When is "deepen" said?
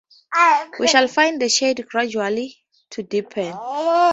3.03-3.53